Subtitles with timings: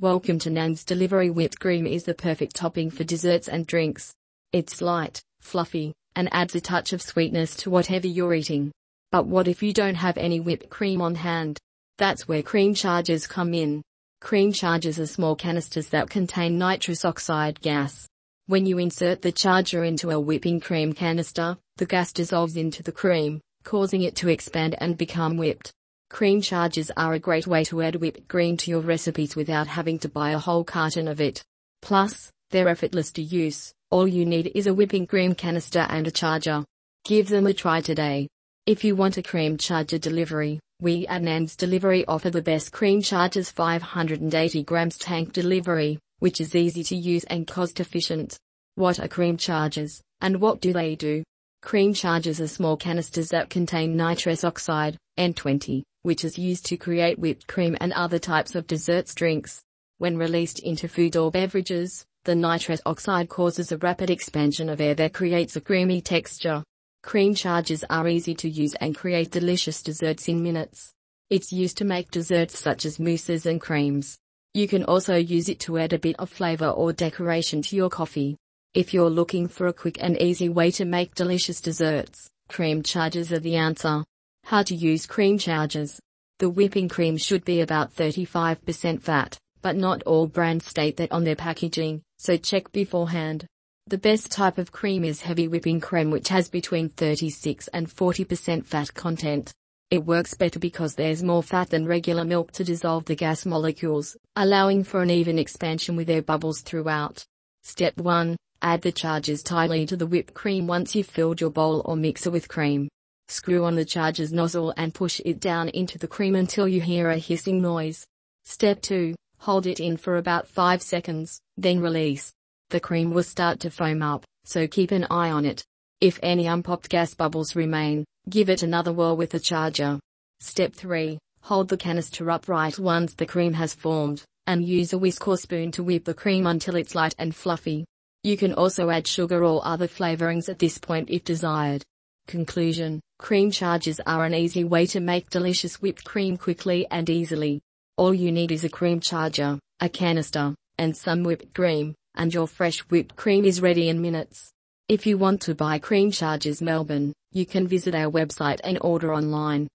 [0.00, 4.12] Welcome to Nangs Delivery Whipped cream is the perfect topping for desserts and drinks.
[4.52, 8.72] It's light, fluffy, and adds a touch of sweetness to whatever you're eating.
[9.12, 11.60] But what if you don't have any whipped cream on hand?
[11.96, 13.82] That's where cream chargers come in.
[14.20, 18.08] Cream chargers are small canisters that contain nitrous oxide gas.
[18.46, 22.90] When you insert the charger into a whipping cream canister, the gas dissolves into the
[22.90, 25.72] cream, causing it to expand and become whipped.
[26.10, 29.98] Cream chargers are a great way to add whipped cream to your recipes without having
[29.98, 31.42] to buy a whole carton of it.
[31.82, 33.72] Plus, they're effortless to use.
[33.90, 36.64] All you need is a whipping cream canister and a charger.
[37.04, 38.28] Give them a try today.
[38.66, 43.02] If you want a cream charger delivery, we at Nangs Delivery offer the best cream
[43.02, 48.38] chargers 580 grams tank delivery, which is easy to use and cost efficient.
[48.76, 51.24] What are cream chargers, and what do they do?
[51.62, 57.18] Cream chargers are small canisters that contain nitrous oxide, N2O, which is used to create
[57.18, 59.62] whipped cream and other types of desserts drinks.
[59.98, 64.94] When released into food or beverages, the nitrous oxide causes a rapid expansion of air
[64.94, 66.62] that creates a creamy texture.
[67.02, 70.92] Cream chargers are easy to use and create delicious desserts in minutes.
[71.30, 74.18] It's used to make desserts such as mousses and creams.
[74.52, 77.90] You can also use it to add a bit of flavor or decoration to your
[77.90, 78.36] coffee.
[78.74, 83.32] If you're looking for a quick and easy way to make delicious desserts, cream chargers
[83.32, 84.04] are the answer.
[84.46, 85.98] How to use cream chargers.
[86.38, 91.24] The whipping cream should be about 35% fat, but not all brands state that on
[91.24, 93.46] their packaging, so check beforehand.
[93.86, 98.66] The best type of cream is heavy whipping cream which has between 36 and 40%
[98.66, 99.50] fat content.
[99.90, 104.14] It works better because there's more fat than regular milk to dissolve the gas molecules,
[104.36, 107.24] allowing for an even expansion with air bubbles throughout.
[107.62, 108.36] Step 1.
[108.60, 112.30] Add the chargers tightly to the whipped cream once you've filled your bowl or mixer
[112.30, 112.88] with cream.
[113.28, 117.08] Screw on the charger's nozzle and push it down into the cream until you hear
[117.08, 118.06] a hissing noise.
[118.44, 119.14] Step 2.
[119.38, 122.32] Hold it in for about 5 seconds, then release.
[122.70, 125.64] The cream will start to foam up, so keep an eye on it.
[126.00, 129.98] If any unpopped gas bubbles remain, give it another whirl with the charger.
[130.40, 131.18] Step 3.
[131.42, 135.70] Hold the canister upright once the cream has formed, and use a whisk or spoon
[135.72, 137.86] to whip the cream until it's light and fluffy.
[138.22, 141.82] You can also add sugar or other flavorings at this point if desired.
[142.26, 147.60] Conclusion Cream chargers are an easy way to make delicious whipped cream quickly and easily.
[147.96, 152.48] All you need is a cream charger, a canister, and some whipped cream, and your
[152.48, 154.50] fresh whipped cream is ready in minutes.
[154.88, 159.14] If you want to buy Cream Chargers Melbourne, you can visit our website and order
[159.14, 159.68] online.